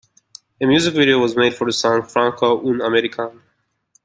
A 0.59 0.65
music 0.65 0.95
video 0.95 1.19
was 1.19 1.35
made 1.37 1.53
for 1.53 1.65
the 1.65 1.71
song, 1.71 2.01
"Franco 2.01 2.59
Un-American". 2.67 3.43